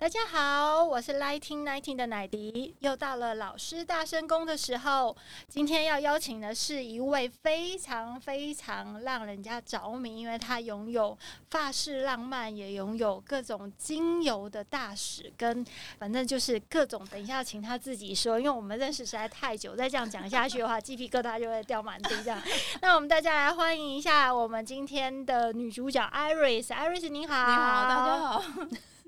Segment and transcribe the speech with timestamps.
[0.00, 5.14] 大家好，我是 Lighting Nineteen 的奶迪，又到了老师大声公的时候。
[5.48, 11.18] 今天要邀请的是一位非常非常让人家着迷，因为他拥有
[11.50, 15.66] 法式浪漫，也拥有各种精油的大使，跟
[15.98, 17.04] 反正就是各种。
[17.10, 22.10] 等一下请他自己说，因为我们认识实在太久，再这样讲下去的话，鸡皮疙瘩就会掉满地。
[22.22, 22.40] 这样，
[22.80, 28.44] 那我们大家来欢迎一下我们今天的女主角 Iris，Iris 你好，你好，大家好。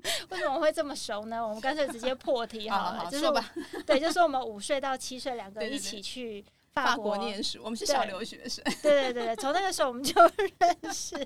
[0.30, 1.46] 为什么会这么熟呢？
[1.46, 3.26] 我们干脆直接破题好了， 好好就是。
[3.86, 8.64] 对，就是我们五岁到七岁两个一起去法国，法国念书，我们是小留学生。
[8.82, 10.14] 对对对对，从那个时候我们就
[10.58, 11.16] 认识。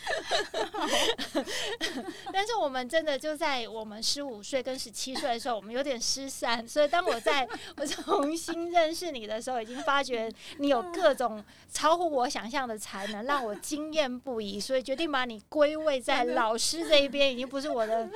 [2.32, 6.66] 但是我们真的就在我们十五岁跟十七岁的时候，我们有点失散。
[6.66, 11.42] 所以当我在我重新认识你的时候，已经发觉你有各种
[11.72, 14.58] 超乎我想象的才能，让我惊艳不已。
[14.58, 18.08] 所以决定把你归位在老师这一边，已经不是我的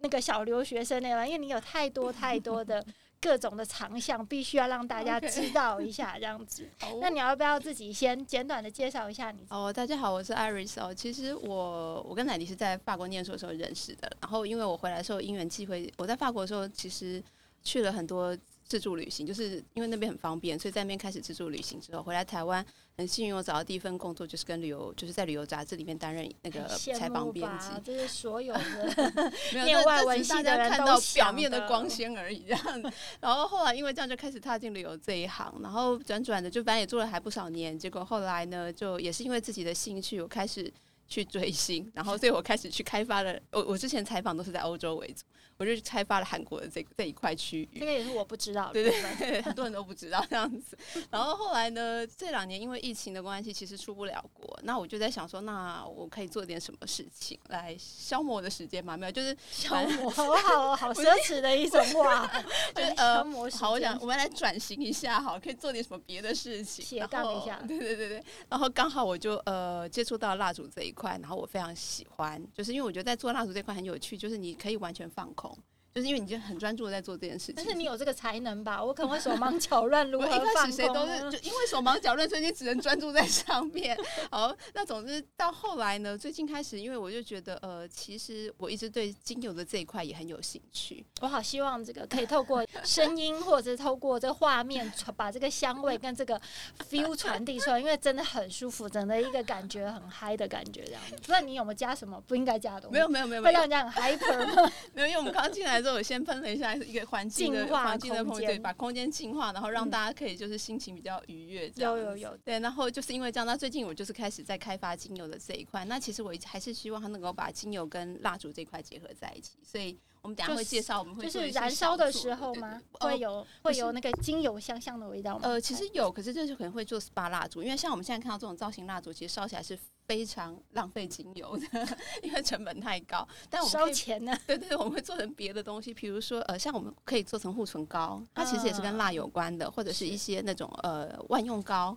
[0.00, 2.84] 那个小留学生那了，因为你有太多太多的。
[3.22, 6.68] 各种的长项必须要让大家知道一下，这样子。
[6.82, 6.98] Okay.
[7.00, 9.46] 那你要不要自己先简短的介绍一下你？
[9.48, 10.92] 哦，大家好，我是 Iris 哦。
[10.92, 17.22] 其实我我跟奶迪是在法国念书的时候认识的，然后因为我回来的时候因缘际会，我在法国的时候其实
[17.62, 18.36] 去了很多。
[18.72, 22.64] 自助旅行，就是因为那边很方便，所以在那边开始自助旅行之后，回来台湾
[22.96, 27.68] 很幸运，我找到第一份工作就是跟旅游，就是在旅游杂志里面担任那个采访编辑。
[27.84, 32.62] 这 是所有的 念外文系的人看到表面的光鲜而已，这样。
[33.20, 40.72] 然后后来因为这样就开始踏进旅游这一行，然后转转的就反正也做了还不少年，结果后来呢，就也是因为自己的兴趣，我开始
[41.12, 43.38] 去追星，然后所以我开始去开发了。
[43.50, 45.24] 我我之前采访都是在欧洲为主。
[45.58, 50.76] 我就开发了韩国的这这一块区域，这个也是我不知道，对对对， 很多人都不知道这样子。
[51.08, 58.96] 然后后来呢，这两年因为疫情的关系，其实出不了国，那我就在想说，那我可以做点什么事情来消磨我的时间嘛？
[58.96, 62.26] 没有，就是消磨，好好好 奢侈的一种话，
[62.74, 63.22] 就是呃，
[63.52, 68.24] 好，我想我们来转型一下，好，可以做点什么别的事情，斜杠一下，对对对对。
[68.48, 75.56] 然后刚好我就呃接触到蜡烛这一块，块然后我非常喜欢，就是因为我觉得在做蜡烛这块很有趣，就是你可以完全放空。
[75.94, 78.82] 就是因为你就很专注的在做这件事情，但是你有这个才能吧？
[78.82, 80.50] 我可能会手忙脚乱，如 何放空？
[80.50, 83.94] 一开始谁都是就因为手忙脚乱，所以你只能专注在上面。
[84.30, 91.04] 好，那总之到后来呢，最近开始，因为我就觉得呃，其实我一直对精油的这一块也很有兴趣。
[91.20, 96.40] 我好希望这个可以透过声音，或者是透过这个画面，把这个香味跟这个
[96.88, 101.16] feel 传递出来，因为真的很舒服，整个一个感觉很嗨的感觉这样子。
[101.16, 102.94] 不知道你有没有加什么不应该加的东西？
[102.94, 104.72] 没有没有没有，会让人家很 hyper 吗？
[104.94, 105.81] 没有，因为我们刚进来。
[105.82, 111.70] 之后我先喷了一下一个环境的环境的空间，对，把空间净化，然后让大家可以就是心情比较愉悦。
[111.76, 115.84] 有有有，对，然后就是因为这样，那最近我就是开始在开发精油的这一块。
[115.84, 119.98] 那其实我还是希望它能够把精油跟蜡烛这块结合在一起，所以。
[120.22, 122.80] 我们等下会介绍，我们会就是燃烧的时候吗？
[122.92, 125.40] 会有会有那个精油香香的味道吗？
[125.42, 131.66] 呃，其实有，可是就是可能会做 SPA 蜡烛，因为像我们现在看到这种造型蜡烛，其实烧起来是非常浪费精油的，
[132.22, 133.26] 因为成本太高。
[133.50, 134.36] 但我们烧钱呢？
[134.46, 141.96] 对对，我们会做成别的东西，比如说呃，像我们可以做成护唇膏，它其实也是跟蜡有关的，或者是一些那种呃万用膏。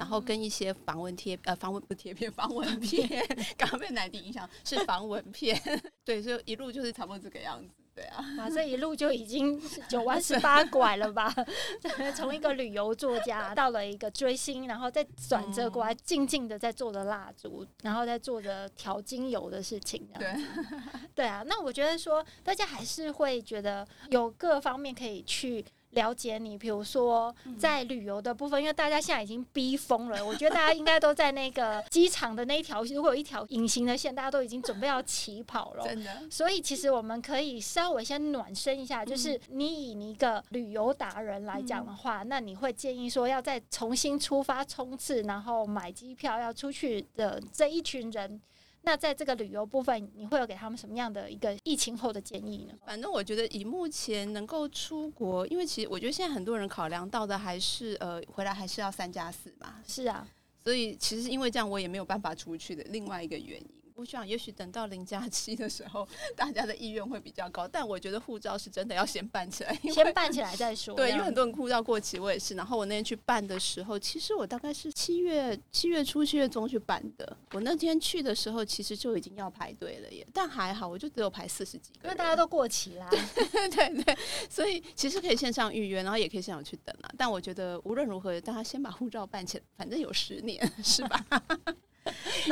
[0.00, 3.06] 然后跟一些防蚊贴，呃，防蚊不贴片，防蚊片，
[3.54, 5.60] 刚刚被奶迪影响，是防蚊片，
[6.06, 11.30] 对，所以一路就是差不多这个样子，对啊，啊，这一路就已经 九弯十八拐了吧？
[12.16, 20.34] 从一个旅游作家到了一个追星，然后再转折过来，静静的在做着蜡烛，然后在做着调精油的事情，对，
[21.14, 25.62] 对啊，那我觉得说，大家还是会觉得有各方面可以去。
[25.90, 35.84] 了解你，比如说在旅游的部分，因为大家现在已经逼疯了， 我觉得大家应该都在那个机场的那一条，如果有一条隐形的线，大家都已经准备要起跑了。
[35.84, 36.10] 真的。
[36.30, 48.40] 所以其实我们可以稍微先暖身一下，就是你以你一个旅游达人来讲的话，那你会建议说要再重新出发冲刺，然后买机票要出去的这一群人。
[48.82, 52.74] 那在这个旅游部分，你会有给他们什么样的一个疫情后的建议呢？
[52.86, 59.82] 反正我觉得以目前能够出国，因为其实我觉得现在很多人考量到的还是呃回来还是要三加四嘛。
[59.86, 60.26] 是啊，
[60.64, 63.79] 所以其实因为这样，我也没有办法出去的另外一个原因。
[64.00, 67.68] 我想也许等到零假期的时候，大家的意愿会比较高。
[67.68, 70.94] 但我觉得护照是真的要先办起来，先办起来再说。
[70.96, 72.54] 对，因为很多人护照过期，我也是。
[72.54, 77.36] 然后我那天去办的时候，其实我大概是七月七月初七月中去办的。
[77.52, 80.26] 我那天去的时候，其实就已经要排队了耶。
[80.32, 83.06] 但还好，我就只有排四十几个，因为大家都过期啦。
[83.12, 84.18] 对对对，
[84.48, 87.10] 所以其实可以线上预约，然后也可以现场去等啊。
[87.18, 91.22] 但我觉得无论如何，大家先把护照办起来，反正有十年，是吧？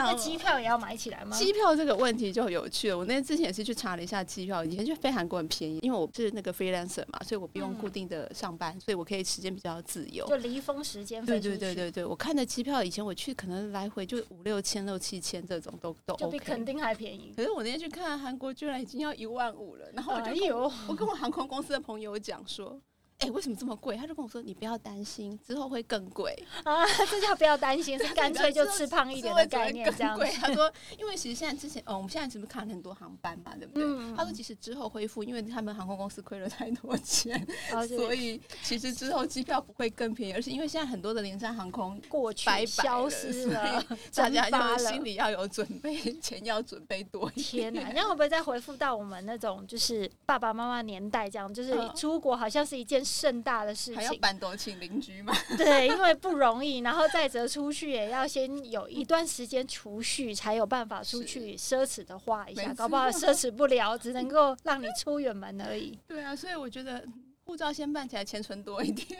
[0.05, 1.37] 那机票也要买起来吗？
[1.37, 2.99] 机票这个问题就有趣了。
[2.99, 11.25] 我那天之前也是去查了一下机票，以前去飞韩国很便宜，因为我是那个 freelancer 嘛，所以我不用固定的上班，嗯、所以我可以时间比较自由，就离峰时间。
[11.25, 17.33] 对对对对对，我看的机票以前我去可能来回就五六千、六七千这种都都、OK、就比肯定还便宜。
[17.37, 22.81] 可是我那天去看韩国，居然已经要一万五了，然后我就跟我，我跟我航空公司的朋友讲说。
[23.19, 23.97] 哎、欸，为什么这么贵？
[23.97, 26.33] 他就跟我说：“你不要担心，之后会更贵
[26.63, 30.25] 啊！”这叫不要担心，是干脆就吃胖一点的概念这样子。
[30.41, 47.73] 他说：“因为其实现在之前，哦，我们现在是不是看了很多航班嘛，对不对？”嗯、他说：“其实之后恢复，因为他们航空公司亏了太多钱，哦、 所以其实之后机票不会更便宜，而是因为现在很多的廉价航空过去消失了， 大家就心里要有准备，钱要准备多一点。
[47.73, 47.91] 天哪！
[47.93, 53.97] 那会不会再回复到我们那种就是爸爸妈妈年代这样，就是出国好像是一件盛大的事情？
[53.97, 55.33] 还要搬多请邻居吗？
[55.57, 65.99] 对，因为不容易，然后再则出去也要先有一段时间储蓄，才有办法出去奢侈的花一下，搞不好奢侈不了，只能够让你出远门而已。
[66.07, 67.03] 对啊，所以我觉得
[67.45, 69.19] 护照先办起来，钱存多一点。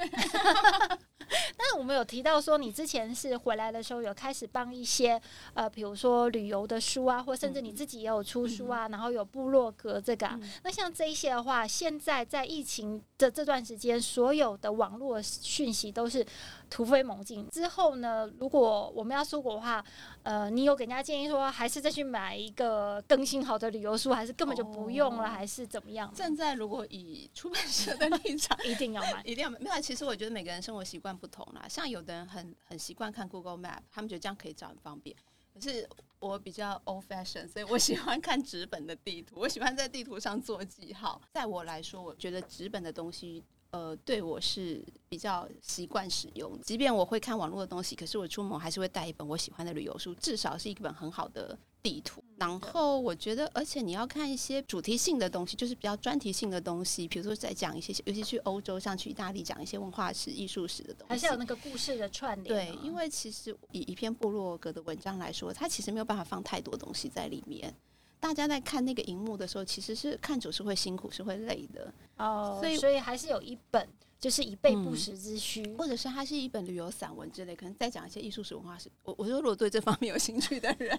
[1.57, 5.21] 但是我们有提到说，你之前是回来的时候有开始帮一些
[5.55, 10.39] 呃，比如说旅游的书啊，或甚至你自己也有出书啊，嗯、然后有部落格这个、啊。
[10.41, 16.25] 嗯、那像这一些的话，现在在疫情的这段时间，所有的网络讯息都是
[16.69, 17.49] 突飞猛进。
[17.51, 19.85] 之后呢，如果我们要出国的话，
[20.23, 26.13] 呃，你有给人家建议说，还是再去买一个更新好的旅游书，还是根本就不用了，哦、还是怎么样？
[26.15, 29.59] 现在如果以出版社的立场， 一定要买，一定要买。
[29.59, 31.67] 没有，其实我觉得每个人生活习惯不同啦。
[31.69, 35.17] 像有的人很很习惯看 Google Map，他们觉得这样可以找很方便。
[35.55, 35.89] 可是
[36.21, 41.21] 我比较 old fashion，所以我喜欢看纸本的地图，我喜欢在地图上做记号。
[41.33, 43.43] 在我来说，我觉得纸本的东西。
[43.71, 52.25] 呃，对我是比较习惯使用，即便我会看网络的东西，可是我出门还是会带一本我喜欢的旅游书，至少是一本很好的地图。
[52.39, 62.47] 然后我觉得，而且你要看一些主题性的东西，就是比较专题性的东西，比如说在讲一些，尤其去欧洲，像去意大利讲一些文化史、艺术史的东西，还是有那个故事的串联。
[62.47, 67.75] 对，因为其实以一篇部落格的文章来说，它其实没有办法放太多东西在里面。
[68.21, 72.59] 大家在看那个荧幕的时候，其实是看久是会辛苦，是会累的哦。
[72.61, 73.89] 所以，所以还是有一本。
[74.21, 78.91] 就是以备不时之需，嗯，或者是它是一本旅游散文之类，可能再讲一些艺术史、文化史。
[79.05, 80.99] 我我说，如果对这方面有兴趣的人，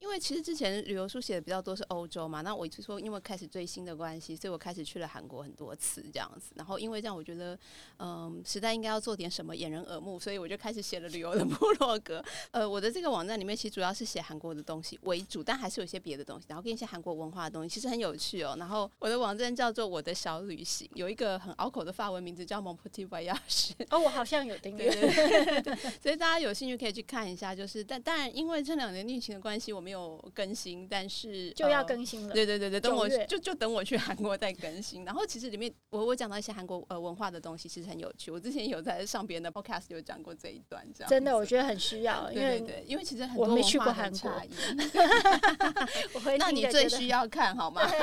[0.00, 6.52] 因为其实之前旅游书写的比较多是欧洲嘛，那我就说，因为开始追星的关系，所以我开始去了韩国很多次这样子。
[6.54, 7.58] 然后因为这样，我觉得
[7.98, 12.24] 嗯，时代应该要做点什么掩人耳目，所以我就开始写了旅游的部落格。
[12.50, 18.56] 呃，我的这个网站里面其实主要是写韩国的东西为主，但还是有一些别的东西，然后跟一些韩国文化的东西，其实很有趣哦。
[18.58, 23.72] 然后我的网站叫做我的小旅行，有一个很拗口的法文名字叫 Mon Petit Voyage。
[23.90, 27.54] 哦，我好像有订阅，对对对，所以大家有兴趣可以去看一下。
[27.54, 32.34] 就是，但当然，因为这两年疫情的关系，我没有更新，但是就要更新了。
[32.34, 35.04] 对对对对，等我就就等我去韩国再更新。
[35.04, 38.30] 然后其实里面我我讲到一些韩国呃文化的东西，其实很有趣。
[38.30, 44.30] 我之前有在上别人的 podcast 有讲过这一段，这样真的我觉得很需要，因为对对对，因为其实很多我没去过韩国，
[46.38, 47.82] 那你最需要看好吗？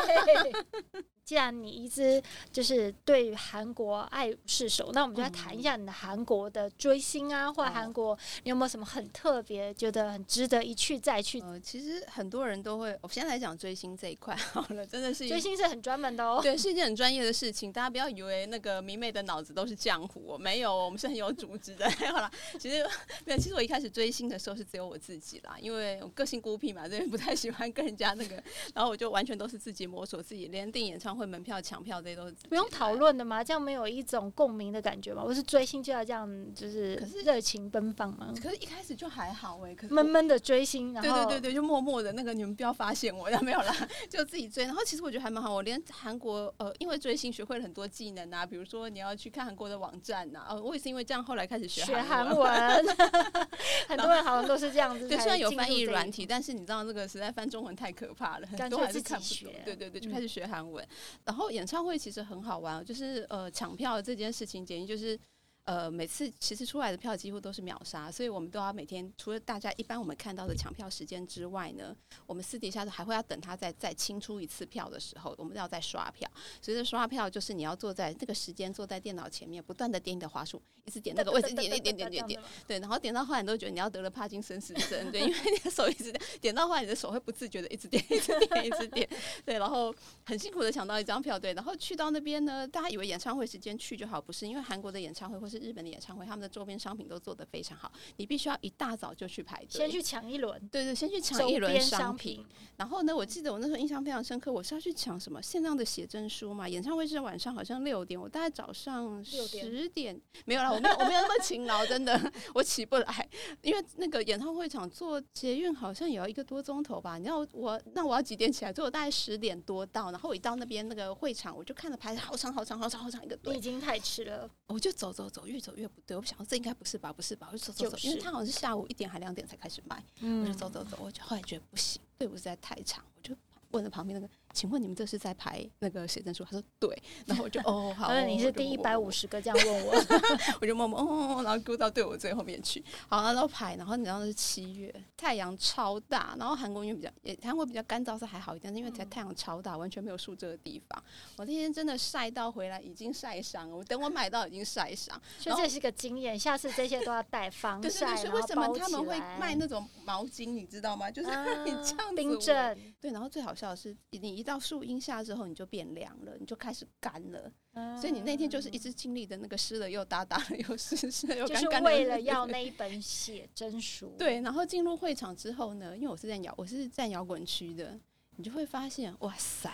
[1.32, 2.22] 既然你一直
[2.52, 11.40] 就是对韩国爱不释手，那我们就来谈一下你的韩国的追星啊，嗯、或者韩国你有没有什么很特别、觉得很值得一去再去？
[11.40, 17.72] 呃，其实很多人都会，我先来讲追星这一块好了，真的是追星是很专门的哦，对，是一件很专业的事情。
[17.72, 21.90] 大家不要以为那个迷妹的脑子都是浆糊，没有，我们是很有组织的。
[22.12, 22.86] 好了，其实
[23.24, 28.36] 没有，其实我一开始追星的时候是只有我自己啦，因为我个性孤僻嘛，这边不太喜欢跟人家那个，
[28.74, 31.21] 然后我就完全都是自己摸索自己，连订演唱会。
[31.28, 33.44] 门票抢票这些都是不用讨论的吗？
[33.44, 35.24] 这样没有一种共鸣的感觉吗？
[35.26, 38.34] 我是追星就要这样，就是可是热情奔放吗？
[38.42, 43.76] 可是一开始就还好哎、欸，可是闷闷的追星，然后对对对对，就默默的那个你们不要发现我，然 后没有啦，
[44.10, 44.66] 就自己追。
[44.66, 52.86] 然后其实我觉得还蛮好，我连韩国呃，因为追星学会了很多技能啊，比如说你要去看韩国的网站呐、啊，哦，我也是因为这样后来开始学学韩文，
[53.88, 55.08] 很多人好像都是这样子。
[55.08, 59.54] 对，虽然有翻译软体，但是你知道这个实在翻中文太可怕了，很多还是看不懂。
[59.66, 60.84] 对对对，就开始学韩文。
[60.84, 60.88] 嗯
[61.26, 65.20] 然后演唱会其实很好玩，就是呃抢票这件事情，简直就是
[65.66, 76.30] 呃，每次其实出来的票几乎都是秒杀，所以我们都要每天除了大家一般我们看到的抢票时间之外呢，我们私底下还会要等他再再清出一次票的时候，我们要再刷票。
[76.60, 89.08] 所以这刷票就是你要坐在这个时间坐在电脑前面，不断的点你的滑鼠，一直点那个位置，点点点点点点，对，然后点到后来你都觉得你要得了帕金森氏症，对，因为你的手一直点，点到后来你的手会不自觉的一直点，一直点，一直点，
[89.46, 89.94] 对，然后
[90.26, 96.26] 很辛苦的抢到一张票，对，然后去到那边呢，大家以为演唱会时间去就好，不是，因为韩国的演唱会或是日本的演唱会。
[96.26, 100.58] 他们的周边商品都做得非常好，你必须要一大早就去排队，先去抢一轮。
[100.70, 102.46] 对对，先去抢一轮商品。
[102.78, 106.70] 然后呢，我记得我那时候印象非常深刻，我是要去抢什么限量的写真书嘛？
[106.70, 112.20] 演唱会是晚上好像六点，我大概早上十点没有了，我没有我没有那么勤劳，真的
[112.56, 113.30] 我起不来，
[113.62, 117.18] 因为那个演唱会场坐捷运好像也要一个多钟头吧？
[117.18, 118.72] 你知道我那我要几点起来？
[118.74, 126.16] 所以我大概十点多到，然后我一到那边那个会场，我就看着排好长好长好长好长一个队，已经太迟了，我就走走走，越走越不对。
[126.16, 127.12] 我想说这应该不是吧？
[127.12, 127.50] 不是吧？
[127.52, 130.98] 我就走走走，因为他好像是下午一点还两点才开始卖，我就走走走。
[131.02, 133.36] 我就后来觉得不行，队伍实在太长，我就
[133.72, 134.34] 问了旁边那个。
[134.54, 136.44] 请问你们这是在排那个写真书？
[136.44, 138.08] 他说对， 然后我就哦好。
[138.10, 139.94] 那你是第一百五十个这样问我，
[140.62, 142.84] 我就默默哦，然后勾到队伍最后面去。
[143.08, 151.04] 好，然后排，然后你知道那是七月，太阳超大，然后韩国因为比较也韩国比较干燥是还好一点，因为才太阳超大，完全没有树遮的地方。
[151.38, 155.20] 我那天真的晒到回来已经晒伤了，我等我买到已经晒伤。
[155.40, 158.12] 所以这是个经验，下次这些都要带防晒。
[158.32, 160.52] 为什么他们会卖那种毛巾？
[160.52, 161.10] 你知道吗？
[161.10, 161.30] 就是
[161.64, 162.78] 你这样冰镇。
[163.00, 171.72] 对，然后最好笑的是你一到树荫下之后，你就变凉了，你就开始干了，嗯、所以你那天就是一直经历的那个湿了又哒哒的，又湿湿了又干干。
[171.72, 174.16] 就是为了要那一本写真书。
[174.18, 178.00] 对，然后进入会场之后呢，因为我是在摇，我是在摇滚区的，
[178.36, 179.70] 你就会发现，哇塞。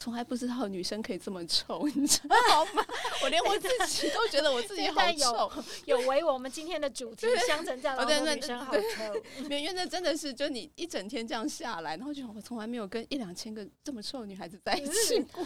[0.00, 2.36] 从来不知道女生可以这么臭， 你知道
[2.72, 2.86] 吗？
[3.22, 5.50] 我连我自己都觉得我自己好臭，
[5.86, 7.26] 有违我们今天的主题。
[7.46, 15.44] 香橙在老的女生好臭，因为那真的是，就你一整天这样下来，然后就我从来没有跟一两千个这么臭的女孩子在一起过。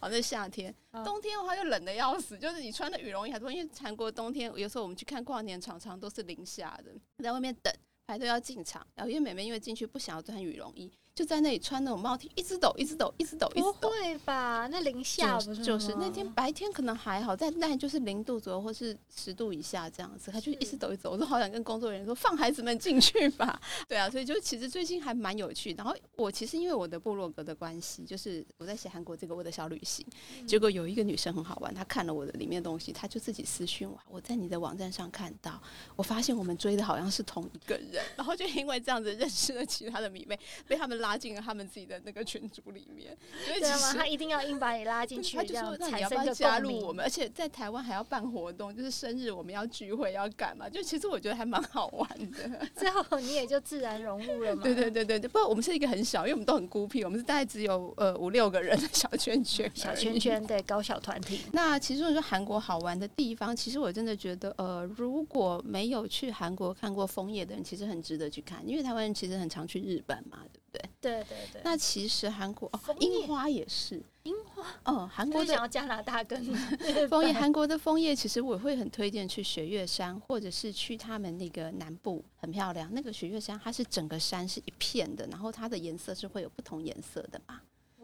[0.00, 0.72] 好，那夏天，
[1.04, 7.72] 冬天的话又冷的要死，就是你穿的羽绒衣还多，因为韩国冬天有时候我们去看跨年，常常都是零下的，在外面等
[8.06, 10.92] 排队要进场，然后因为美眉因为进去不想要穿羽绒衣。
[11.14, 13.88] 就在那里穿那种帽 T，一直抖，一直抖，一直抖，一直抖。
[13.88, 14.66] 不会吧？
[14.68, 15.62] 那零下不是？
[15.62, 21.10] 就是那天白天可能还好，在那就是零度左右或是十度以下这样子，他就一直抖一直抖。
[21.10, 23.60] 我都好想跟工作人员说放孩子们进去吧。
[23.88, 25.72] 对啊，所以就其实最近还蛮有趣。
[25.74, 30.04] 然后我其实因为我的部落格的关系，就是我在写韩国这个我的小旅行，
[30.48, 35.62] 结果有一个女生很好玩，她看了我的里面的东西，她就自己私讯我，我在你的网站上看到，
[35.94, 43.14] 我发现我们追的好像是同一个人，然后就因为这样子认识了其他的迷妹，被他们拉进了他们自己的那个群组里面，
[43.46, 43.92] 对吗？
[43.94, 50.66] 他一定要硬把你拉进去，他就说：“那你要不要加入我们？”而且在台湾还要办活动，就是生日我们要聚会要干嘛？
[50.66, 52.66] 就其实我觉得还蛮好玩的。
[52.74, 54.62] 最后你也就自然融入了嘛。
[54.64, 61.40] 对对对对对，不过我们是一个很小，因为我们都很孤僻，我们是大概只有呃五六个人的小圈圈，小圈圈对高小团体。
[61.52, 70.38] 那其实我说韩国好玩的地方，其实我真的觉得呃，如果没有去韩国看过枫叶的人，其实很值得去看，因为台湾人其实很常去日本嘛。
[70.52, 70.60] 对
[71.00, 71.24] 对对？
[71.52, 74.02] 对，那其实韩国哦，樱花也是。
[74.24, 74.64] 樱花。
[74.84, 76.42] 哦，韩国的想要加拿大跟
[77.08, 82.88] 枫叶，韩国的枫叶其实我会很推荐去雪月山，或者是去他们那个南部，很漂亮。
[82.94, 87.60] 那个雪月山它是整个山是一片的，然后它的颜色是会有不同颜色的嘛，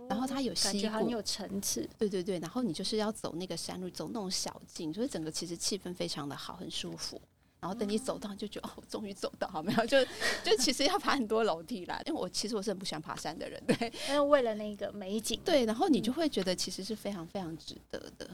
[0.08, 1.88] 然后它有溪谷，很有层次。
[1.96, 7.18] 对对对，然后你就是要走那个山路，走那种小径，所以整个其实气氛非常的好，很舒服。
[7.60, 9.84] 然后等你走到，就觉得哦，终于走到，好没有？
[9.86, 10.02] 就
[10.42, 13.92] 就其实要爬很多楼梯啦，因为我其实我是很不喜欢爬山的人， 对。
[14.08, 15.66] 但为为了那个美景，对。
[15.66, 18.28] 然后你就会觉得其实是非常非常值得的。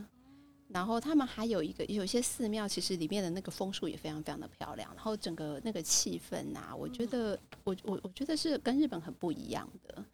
[0.68, 4.88] 然后他们还有一个有些寺庙，其实里面的那个枫树也非常非常的漂亮。
[4.94, 10.04] 然后整个那个气氛啊，我觉得我我我觉得是跟日本很不一样的。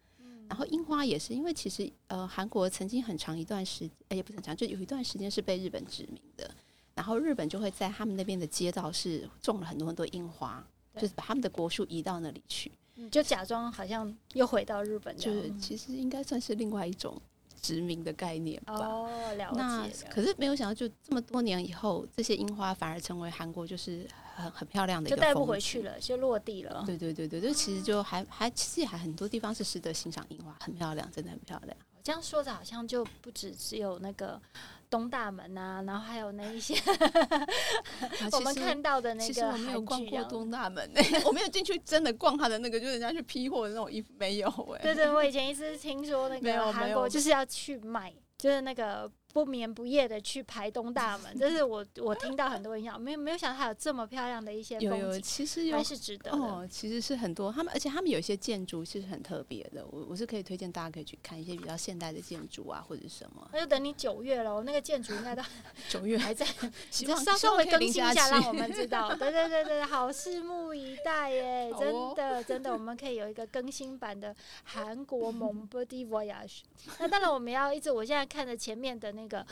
[0.47, 6.49] 然后樱花也是，因为其实呃，韩国曾经很长一段时哎，也不是很长，就有一段时间是被日本殖民的。
[6.95, 10.63] 然后日本就会在他们那边的街道是种了很多很多樱花，
[10.95, 12.71] 就是把他们的国树移到那里去，
[13.09, 17.19] 就假装好像又回到日本，就是其实应该算是另外一种
[17.61, 18.75] 殖民的概念吧。
[18.75, 19.57] 哦，了解。
[19.57, 26.83] 那可是没有想到，就这么多年以后，这些樱花反而成为韩国就是很很漂亮的一个，就带不回去了，就落地了。
[26.85, 31.75] 对对对对，就其实就还还其实还很多地方是值得欣赏樱花，很漂亮，真的很漂亮。
[32.03, 34.41] 这样说着好像就不止只有那个。
[34.89, 36.75] 东大门啊，然后还有那一些
[38.31, 44.83] 我们看到的那个，其实我没有逛过东大门，欸， 我没有进去真的逛他的那个，就是人家去批货的那种衣服，没有哎，欸。
[44.83, 56.37] 对对，我以前一直听说那个韩国就是要去买，就是那个不眠不夜的去排东大门，这是我我听到很多人讲，没有没有想到还有这么漂亮的一些风景，有有，其实有还是值得的。
[56.37, 63.49] 哦，其实是很多他们，而且他们有一些建筑其实很特别的，我我是可以推荐大家可以去看一些比较现代的建筑啊，或者什么。
[63.51, 65.41] 那就等你九月了，那个建筑应该都
[65.89, 66.45] 九月还在，
[66.91, 69.15] 希 望稍稍微更新一下，让我们知道。
[69.15, 71.73] 对对对对，好拭目以待耶！
[71.79, 76.59] 真的、哦、真的，我们可以有一个更新版的韩国蒙布迪 Voyage。
[76.99, 79.45] 那当然，我们要一直，我现在看着前面的那个。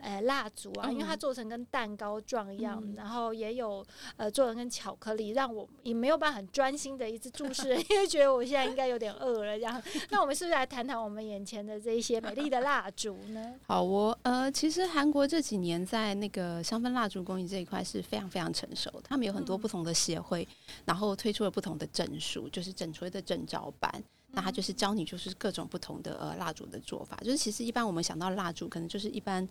[0.00, 3.84] 呃，蜡烛啊，因为它做成跟蛋糕状一样，嗯、然后也有
[4.16, 9.56] 呃做成跟巧克力，让我也没有办法很专心的一直注视， 因为觉得我现在应该有点饿了。
[9.58, 13.54] 这样，那我们是不是来谈谈我们眼前的这一些美丽的蜡烛呢？
[13.66, 23.90] 好、哦，我呃，其实韩国这几年在那个香氛蜡烛工艺这一块是非常非常成熟，他们有很多不同的协会，嗯、然后推出了不同的证书，就是整锤的证照班，
[24.32, 29.48] 那他就是教你就是各种不同的呃蜡烛的做法，就是其实一般我们想到蜡烛，可能就是一般。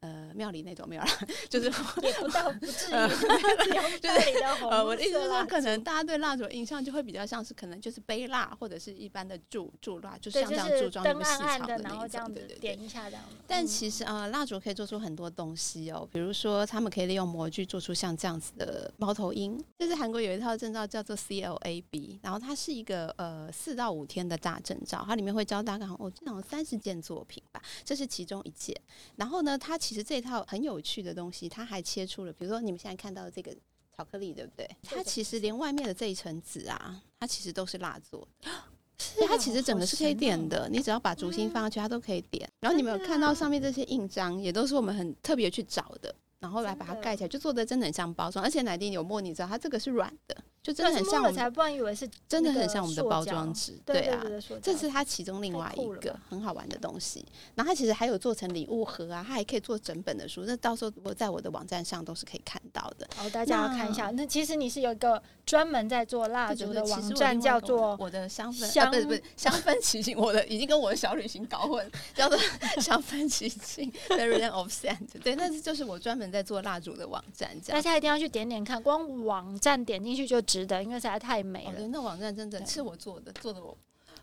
[0.00, 1.08] 呃，庙里那种没有啦，
[1.50, 2.90] 就是也不到不至于，
[3.98, 4.38] 就是
[4.70, 13.24] 呃，我的意思是说，可能大家对蜡烛的印象就会比较像是可能就是杯蜡或者是一般的柱柱蜡，就像这样柱状那么细长的那种，对对对，点一下这样。
[13.48, 19.60] 但其实呃，蜡烛可以做出很多东西哦，比如说他们可以利用模具做出像这样子的猫头鹰。
[19.80, 28.72] 就是韩国有一套证照叫做 CLAB，然后它是一个呃四到五天的大证照，它里面会教大概哦这种三十件作品吧，这是其中一件。
[29.16, 29.76] 然后呢，它。
[29.88, 33.50] 其实这一套很有趣的东西，它还切出了，比如说你们现在看到的这个
[33.96, 34.68] 巧克力，对不对？
[34.82, 38.50] 它其实连外面的这一层纸啊，它其实都是蜡做的。
[38.98, 42.46] 是它其实整个是可以点的，你只要把烛芯放上去，它都可以点。
[42.60, 48.44] 然后你们有看到上面这些印章，也都是我们很特别去找的，然后来把它盖起来，就做的真的很像包装。
[48.44, 50.36] 而且奶丁有摸，你知道它这个是软的。
[50.60, 57.24] 就真的很像我们，才不然以为是真的很像我们的包装纸，对啊，对对对，这是它其中另外一个很好玩的东西。
[57.54, 60.44] 然后它其实还有做成礼物盒啊，它还可以做整本的书。
[60.46, 63.08] 那到时候如果在我的网站上都是可以看到的。
[63.16, 64.10] 好，大家要看一下。
[64.10, 72.38] 那其实你是有一个专门在做蜡烛的网站，叫做我的香氛香，不是不是 香氛奇境，我的已经跟我的小旅行搞混， 叫做
[72.82, 75.08] 香氛奇境 Fairyland of Sand。
[75.24, 77.48] 对，那是就是我专门在做蜡烛的网站。
[77.66, 81.88] 大家一定要去点点看，光网站点进去就值得，因为实在太美了。
[81.88, 83.74] 那网站真的是我做的，做的我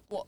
[0.08, 0.28] 我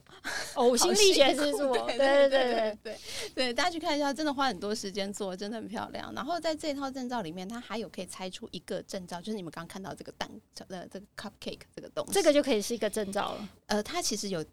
[0.54, 1.76] 呕心沥血之作。
[1.86, 2.98] 对对对对对
[3.34, 6.12] 对，大家去看一下，真的花很多时间做，真的很漂亮。
[6.14, 10.28] 然后在这套证照里面，它还有可以拆出一个证照，就是你们刚刚看到这个蛋
[10.68, 13.48] 呃这个 cupcake 这个东西，这个就可以是一个证照了。
[13.66, 14.44] 呃，它其实有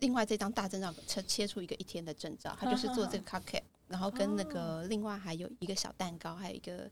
[0.00, 6.90] 另外这张大证照切切出一个一天的证照，它就是做这个 cupcake，然后跟那个另外还有一个小蛋糕，还有一个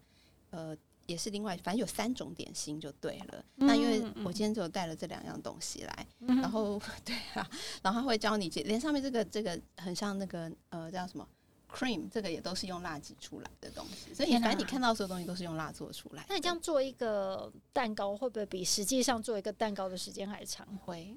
[0.51, 0.77] 呃。
[1.11, 3.45] 也是另外，反正有三种点心就对了。
[3.57, 7.49] 嗯、那因为我今天只有带了这两样东西来，嗯、然后 对啊，
[7.83, 11.27] 然后他会教你，连上面这个这个很像那个呃叫什么
[11.69, 14.15] cream，这个也都是用蜡挤出来的东西。
[14.15, 16.25] 所以反正你看到所有东西都是用蜡做出来。
[16.29, 20.67] 那你这样做一个蛋糕，会不会比实际上做一个蛋糕的时间还长？
[20.85, 21.17] 会。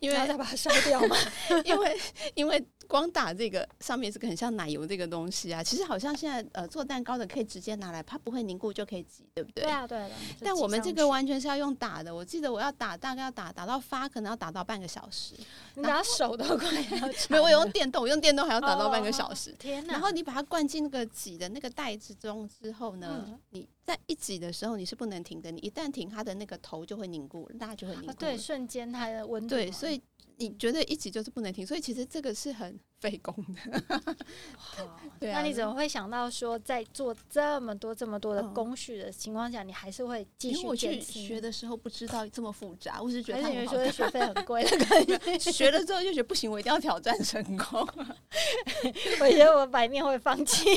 [0.00, 1.16] 因为要再把它烧掉嘛，
[1.64, 2.00] 因为
[2.34, 9.64] 因为光打这个上面是个很像奶油这个东西啊，其实好像现在呃做蛋糕的可以直接拿来，它不会凝固就可以挤，对不对？
[9.64, 10.10] 对啊，对的。
[10.40, 15.34] 但我们这个完全是要用打的，我记得我要打大概要打打到发，可能要打到半个小时。
[15.74, 19.54] 你拿手都快要没有，我用电动，我用电动还要打到半个小时。
[19.58, 19.92] 天哪！
[19.92, 28.12] 然后你把它灌进那个挤的那个袋子中之后呢，嗯、你在一挤的时候你是不能停的，你一旦停，它的那个头就会凝固，蜡就会凝固。
[28.18, 29.48] 对，瞬间它的温度。
[29.48, 29.98] 对，所以。
[30.38, 33.82] 你觉得一集就是不能停，所以其实这个是很费工的。
[35.18, 40.56] 对啊，那你怎么会想到说，在做这么多这么多的工序的情况下，你还是会继续？
[40.56, 45.38] 因为我去学的时候不知道这么复杂，我是觉得他们说学费很贵的感觉。
[45.50, 47.80] 学了之后就觉得不行，我一定要挑战成功。
[49.20, 50.76] 我觉得我白面会放弃。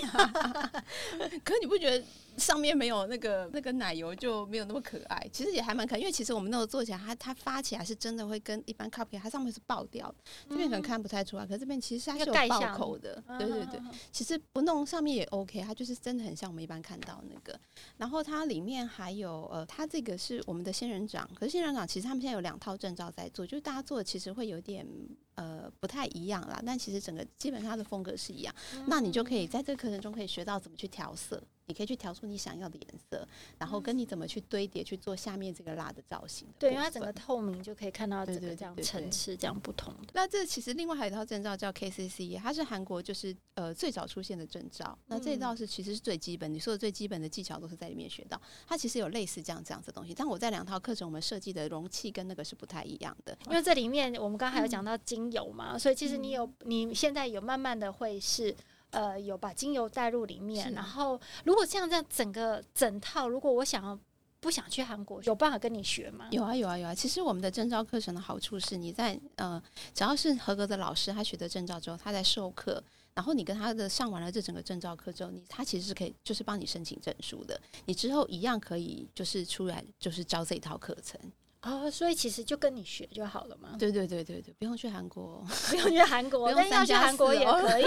[1.43, 2.03] 可你不觉得？
[2.37, 10.13] 上面没有那个那个奶油就没有那么可爱，其实也还蛮可爱，因为其实我们那时候做起来，它它发起来是真的会跟一般 cupcake，它上面是爆掉，
[10.49, 17.59] 这边可能看不太出来，可是这边其实它是有爆口的，对对对，其实不弄上面也 OK，它就是真的很像我们一般看到那个。
[17.97, 24.87] 然后它里面还有呃，它这个是我们的仙人掌，可是仙人掌其实他们现在有两套证照在做，就是大家做的其实会有点
[25.35, 28.53] 呃不太一样啦，但其实整个基本上它的风格是一样，
[28.87, 31.41] 那你就可以在这个课程中可以学到怎么去调色。
[31.71, 33.25] 你可以去调出你想要的颜色，
[33.57, 36.53] 然后跟你怎么去堆叠去做下面这个蜡的造型的。
[36.59, 40.09] 对，因为它整个透明，就可以看到这个这样层次这样不同的。
[40.13, 44.97] 那这其实另外还有一套证照叫 KCC，它是韩国就是呃最早出现的证照。
[45.07, 48.39] 那这一套是其实是最基本，你说的最基本的技巧都是在里面学到。
[48.67, 53.37] 它其实有类似这样这样子的东西，但我在两套课程我们设计的容器跟那个是不太一样的。
[53.47, 58.53] 因为这里面我们刚刚还有讲到精油嘛，嗯、所以其实你有你现在有慢慢的会是。
[58.91, 63.99] 呃有把精油带入里面，然后如果像这样整个整套，如果我想要
[64.39, 66.27] 不想去韩国，有办法跟你学吗？
[66.31, 66.95] 有啊有啊有啊！
[66.95, 69.61] 其实我们的证照课程的好处是，你在呃
[69.93, 81.19] 只要是合格的老师，他取得证照之后，他在授课，然后你跟他的上完了这整个证照课之后，你他其实是可以就是帮你申请证书的，你之后一样可以就是出来就是教这一套课程。
[81.63, 83.75] 哦，所以其实就跟你学就好了嘛。
[83.77, 87.85] 对对对对对，不用去韩国， 不用去韩国， 但要去韩国也可以。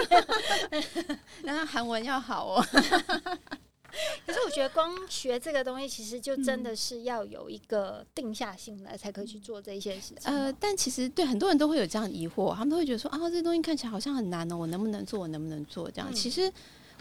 [1.42, 2.66] 那韩文要好哦。
[4.26, 10.22] 可是我觉得光学这个东西，其实就真的是要有一个定下心来，才可以去做这些事情。
[10.24, 15.20] 呃，但其实对很多人都会有这样疑惑，他们都会觉得说啊，这东西看起来好像很难哦，我能不能做？
[15.20, 15.88] 我能不能做？
[15.90, 16.52] 这样，其实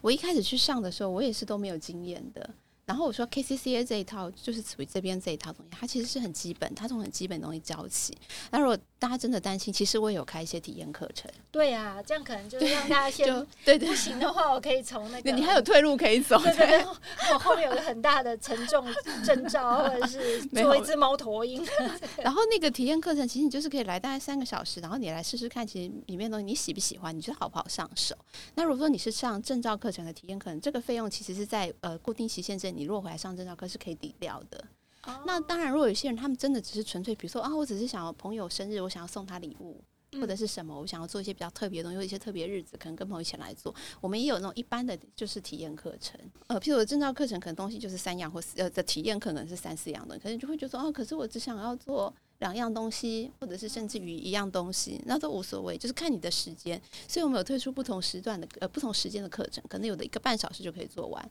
[0.01, 2.47] 我一开始去上的时候，我也是都没有经验的。
[2.85, 8.17] 然后我说 KCCA 这一套就是属于这边这一套东西，它其实是很基本，它从很基本东西教起。
[8.51, 11.29] 那如果大家真的担心，其实我也有开一些体验课程。
[11.51, 13.27] 对呀、啊，这样可能就是让大家先
[13.65, 16.37] 对对，不行的话，我可以从那个，你还有退路可以走。
[16.41, 16.85] 对对对，
[17.33, 18.87] 我后面有个很大的沉重
[19.25, 21.61] 征兆，或者是做一只猫头鹰。
[22.23, 28.15] 然后那个体验课程，其实你就是可以来大概三个小时，然后你来试试看，其实里面的东西你喜不喜欢，你觉得好不好上手。
[28.55, 33.53] 那如果说你是上证照课程的体验课程，这个费用其实是在呃固定期限之内，你如果回来上证照。
[33.53, 34.63] 课是可以抵掉的。
[35.05, 35.15] Oh.
[35.25, 43.75] 那当然，如果有些人他们真的只是纯粹，比如说啊，我只是想要朋友生日，我想要送他礼物，嗯、或者是什么，我想要做一些比较特别的东西，有一些特别日子，可能跟朋友一起来做。
[43.99, 56.81] 我们也有那种一般的就是体验课程，呃，譬如我的证照课程，可能东西就是三样或四呃的体验可能是三四样的，可是你就会觉得啊，可是我只想要做两样东西，或者是甚至于一样东西，那都无所谓，就是看你的时间。
[57.09, 61.29] 所以我们有推出不同时段的呃不同时间的课程，可能有的一个半小时就可以做完。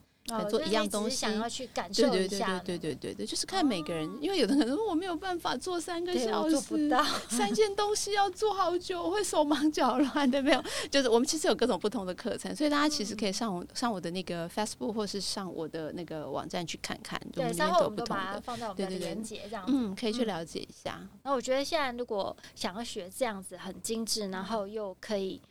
[0.48, 2.60] 做一样东西，想要去感受一下。
[2.60, 10.62] 对对对对对对对，就是看每个人，因为有的人说我没有办法做三个小时，做不到三件东西要做好久，我会手忙脚乱，的没有？
[10.90, 17.20] 就是我们其实有各种不同的课程，所以大家其实可以上我上我的那个 Facebook 或是上我的那个网站去看看。
[17.32, 21.00] 对，稍后我们都把它放在我们的连接这样，嗯，可以去了解一下。
[21.24, 25.42] 那我觉得现在如果想要学这样子很精致，然后又可以。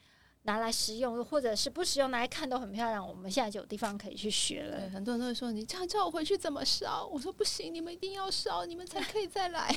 [0.44, 3.08] 拿来食用，或者是不食用，拿来看都很漂亮。
[3.08, 4.80] 我们现在就有地方可以去学了。
[4.80, 9.74] 对，很多人都会说：“你这样叫我回去怎么烧？”我说：“不行，你们一定要烧，你们才可以再来。”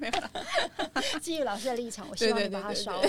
[0.00, 0.30] 没有了。
[1.20, 3.08] 基于老师的立场，我希望你把它烧了，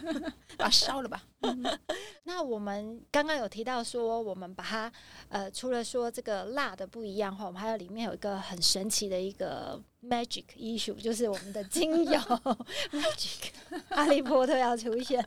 [0.56, 1.22] 把它烧了吧。
[2.24, 4.90] 那我们刚刚有提到说，我们把它
[5.28, 12.20] 呃，除了说这个辣的不一样的话，我们还有里面有一个很神奇的一个 magic issue，就是我们的精油
[12.92, 13.50] magic，
[13.88, 15.24] 哈利波特要出现。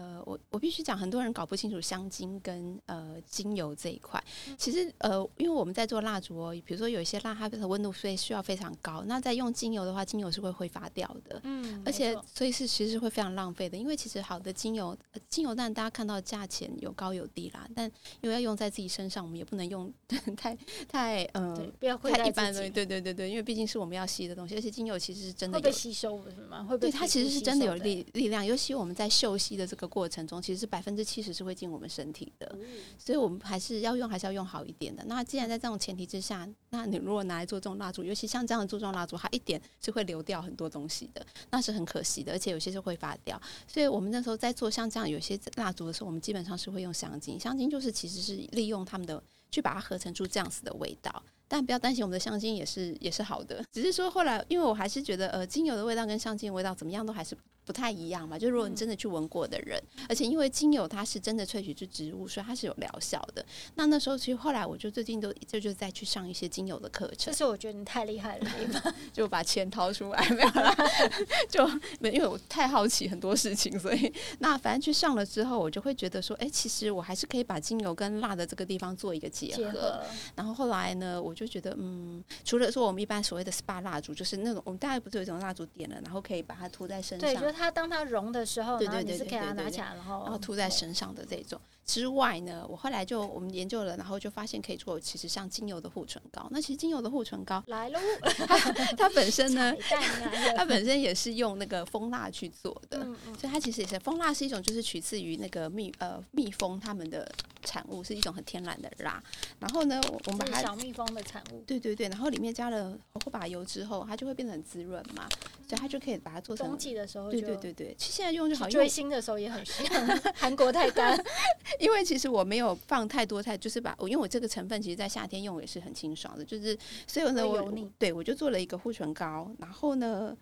[0.00, 4.22] 呃，我我必须讲，很多人搞不清楚香精跟呃精油这一块。
[4.56, 9.04] 其实呃，因为我们在做蜡烛哦，比如说有一些蜡，它的温度所以需要非常高。
[9.06, 11.38] 那在用精油的话，精油是会挥发掉的。
[11.44, 13.76] 嗯，而且所以是其实是会非常浪费的。
[13.76, 17.68] 因为其实好的精油，呃、精油但大家看到价钱有高有低啦。
[17.74, 17.84] 但
[18.22, 19.92] 因为要用在自己身上，我们也不能用
[20.34, 20.56] 太
[20.88, 22.70] 太嗯、呃，不要太一般的东西。
[22.70, 26.64] 对对对对，因为毕竟是我们要吸的东西，而且精油其实是真的有会被吸收是吗？
[26.64, 29.89] 会被对它其实是真的有力力量，尤其我们在嗅吸的这个。
[29.90, 32.56] 个过程中，其实是百分之七十是会进我们身体的，
[32.96, 35.02] 所以我们还是要用，还是要用好一点的。
[35.06, 43.40] 那既然在这种前提之下，那你如果拿来做这种蜡烛，尤其像这样的柱状蜡烛，它一点是会流掉很多东西的，那是很可惜的，而且有些是会发掉。
[43.66, 51.22] 所以我们那时候在做像这样有些蜡烛的时候，我们基本上是会用香精，香精就是其实是利用它们的去把它合成出这样子的味道。
[51.48, 57.36] 但不要担心，我们的香精也是也是好的，只是说后来，因为我还是觉得，呃，精油的味道跟香精的味道怎么样都还是。
[57.64, 63.44] 不太一样嘛，就如果你真的去闻过的人，嗯、而且因为精油它是真的萃取出植物，所以它是有疗效的。
[63.76, 67.16] 那那时候其实后来我就最近都就就再去上一些精油的课程。
[67.18, 68.50] 这是我觉得你太厉害了，
[69.12, 70.74] 就把钱掏出来 没有啦，
[71.48, 71.66] 就
[72.00, 79.62] 没因为我太好奇很多事情，所以那反正去上了之后，我就会觉得说，哎、欸，其实我还是可以把精油跟蜡的这个地方做一个结合。
[79.62, 80.02] 结合
[80.34, 87.34] 然后后来呢，我就觉得，嗯，除了说我们一般所谓的 SPA 蜡烛，就是那种我们大概不是有一种蜡烛点了，然后可以把它涂在身上。
[87.34, 96.46] 对，它当它融的时候，然后你是可以把它拿起来，然后然后涂在身上的这种之外呢，我后来就我们研究了，然后就发现可以做，其实像精油的护唇膏。
[96.52, 97.98] 那其实精油的护唇膏来喽，
[98.46, 98.56] 它
[98.96, 99.74] 它本身呢，
[100.56, 107.28] 它本身也是用那个蜂蜡去做的，嗯嗯，所以它其实也是蜂蜡是一种就是取自于那个蜜呃蜜蜂它们的
[107.64, 109.22] 产物，是一种很天然的蜡。
[109.58, 115.28] 然后呢，我们把它小蜜蜂的产物，对对对，然后里面加了火把油之后，它就会变得很滋润嘛，
[115.68, 118.70] 所以它就可以把它做成冬季的时候，对对对对，其实现在用就好。
[118.70, 120.00] 追星的时候也很需要，
[120.36, 121.18] 韩国太干。
[121.80, 130.36] 因为其实我没有放太多太，就是把我因为我这个成分其实在夏天用也是很清爽的，就是所以呢我对我就做了一个护唇膏，然后呢。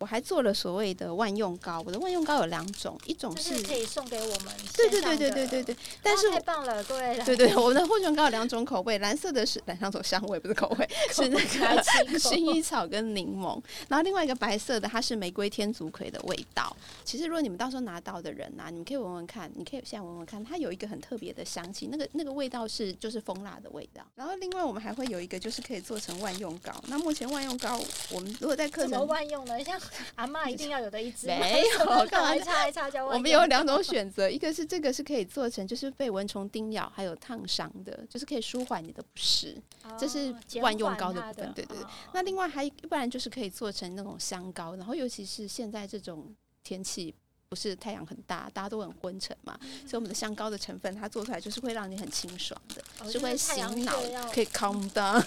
[0.00, 4.46] 我还做了所谓的万用膏，我的万用膏有两种，一种是，是可以送给我们。
[4.74, 5.76] 对对对对对对对。
[6.02, 7.18] 但是太棒了，对。
[7.22, 11.82] 对对，我们的护唇膏有两种口味，蓝色的是两种香味，不是口味，是那个
[12.18, 13.62] 薰衣草跟柠檬。
[13.88, 16.74] 然后另外一个白色的，它是玫瑰天竺葵的味道。
[17.04, 24.02] 其实如果你们到时候拿到的人啊，你们可以闻闻看，你可以现在闻闻看，它有一个很特别的香气，那个那个味道是就是蜂蜡的味道。
[24.14, 26.72] 然后另外我们还会有一个，就是可以做成万用膏。
[26.86, 27.78] 那目前万用膏，
[28.10, 29.62] 我们如果在课程怎么万用呢？
[29.62, 29.78] 像
[30.16, 30.70] 阿嬷一定。
[30.70, 33.04] 要有的一支没有， 干嘛擦一擦就？
[33.04, 41.52] 我们有两种选择，一个是这个是可以做成，就是被蚊虫叮咬还有烫伤的，就是可以舒缓你的不适，哦、这是万用膏的部分。
[41.54, 41.82] 对对对。
[41.82, 47.12] 哦、那另外还一不然就是可以做成那种香膏，然后尤其是现在这种天气。
[47.50, 53.92] 不是太阳很大，大家都很昏沉嘛，嗯、所以我们的香膏的成分，它做出来就是会让你很清爽的，哦、是会醒脑，
[54.32, 55.20] 可以 calm down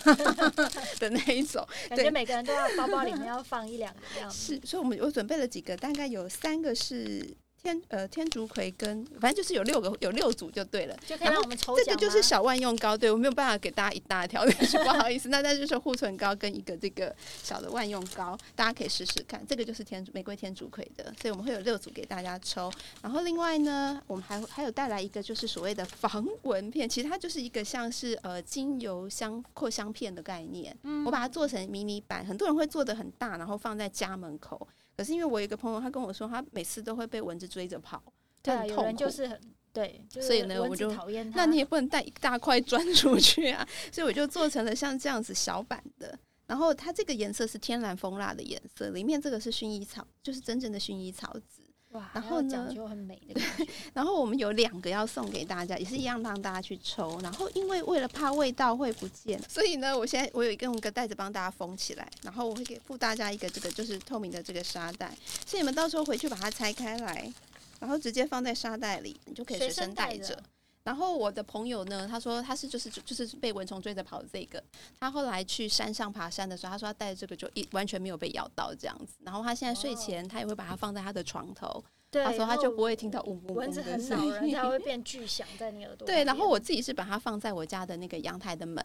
[1.00, 1.68] 的那一种。
[1.90, 4.56] 感觉每个人都要包包里面要放一两个这样子。
[4.56, 7.36] 是，所以我们我准备了几个，大概有三个是。
[7.64, 11.86] 天呃天竺葵跟反正就是有六个有六组就对了，就可以让我们抽奖。
[11.86, 14.44] 这个就是小万用膏，对我没有办法给大家一大条，
[14.84, 15.30] 不好意思。
[15.30, 19.42] 那那就是护唇膏跟一个这个小的万用膏，大家可以试试看。
[19.48, 22.70] 这个就是天玫瑰天竺葵的，所以我们会有六组给大家抽。
[23.02, 30.76] 然后另外呢，我们还还有带来一个就是所谓的防蚊片，其实它就是一个像是呃精油香扩香片的概念。
[30.84, 34.68] 嗯，我把它做成迷你版，很多人会做的很大，然后放在家门口。
[34.96, 38.02] 可是因为我有一个朋友，他跟我说，他每次都会被蚊子追着跑，
[38.42, 39.40] 对啊，有人就是很
[39.72, 41.38] 对，就是、所以呢，我就讨厌他。
[41.38, 46.18] 那你也不能带一大块 砖出去啊，所以我就做成了像这样子小版的。
[46.46, 51.63] 然后它这个颜色是天然蜂蜡的颜色，里面这个是薰衣草，就是真正的薰衣草籽。
[51.94, 53.68] 哇，然后讲究很美的感觉。
[53.94, 57.20] 然后我们有两个要送给大家，也是一样让大家去抽。
[57.22, 62.12] 然后因为为了怕味道会不见，所以呢，我现在我有一个用一个袋子帮大家封起来。
[62.24, 67.32] 然后我会给附大家一个这个就是透明的这个沙袋，所以你们到时候回去把它拆开来，
[67.80, 70.42] 然后直接放在沙袋里，你就可以随身带着。
[70.84, 74.62] 然后我的朋友呢，他说他是就是就是被蚊虫追着跑的这个，
[75.00, 79.14] 他后来去山上爬山的时候，他说他带着这个就一完全没有被咬到这样子。
[79.22, 83.86] 然后他现在睡前他也会把它放在他的床头，对，他说他就不会听到嗡嗡嗡的声音。
[83.88, 86.06] 蚊子很恼人，它会变巨响在你耳朵。
[86.08, 88.84] 对，然后我自己是把它放在我家的那个阳台的门。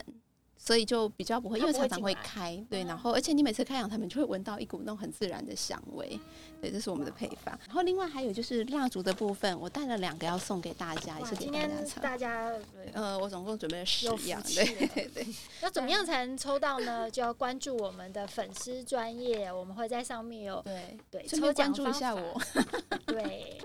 [0.58, 6.18] 所以就比较不会，因为常常会开，对，然后而且你每次开阳台门就会闻到一股那种很自然的香味，
[6.60, 7.58] 对，这是我们的配方。
[7.66, 12.00] 然后另外还有就是蜡烛的部分，我带了两个要送给大家，也是给大家抽。
[12.00, 12.52] 大家，
[12.92, 15.26] 呃，我总共准备了十样，对对对。
[15.62, 17.08] 那怎么样才能抽到呢？
[17.10, 22.40] 就要关注我们的粉丝专业，我们会在上面有对对抽奖关注一下我。
[23.06, 23.56] 对，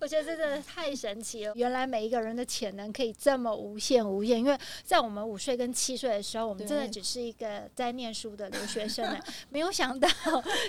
[0.00, 6.42] 我觉得这真的太神奇了，原来每一个人的潜能可以这么无限无限，因为在我们五岁跟七岁的时候。
[6.42, 9.16] 然后我们真的只是一个在念书的留学生呢，
[9.50, 10.08] 没有想到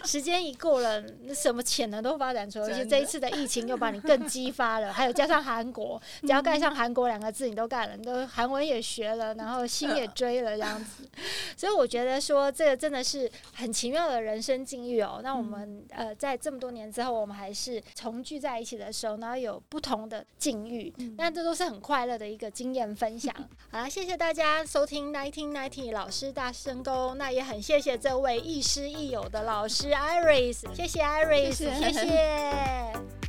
[0.06, 4.93] 时间一过了，那什么潜能都发展出来，而且这一次的疫情又把你更激发了。
[4.93, 11.10] 还有加上韩国，只要盖上韩国两个字，你都干了，你都韩文也学了，然后心也 追了这样子。
[11.56, 15.21] 所以我觉得说这个真的是很奇妙的人生境遇哦。
[15.23, 23.34] 那我们呃在这么多年之后，我们还是重聚在一起的时候，然后有不同的境遇，那这都是很快乐的一个经验分享。
[23.71, 25.53] 好了，谢谢大家收听 Nineteen。
[25.92, 31.92] 老师大声公，那也很谢谢这位亦师亦友的老师 Iris，谢谢 Iris，谢谢。
[31.92, 33.23] 谢谢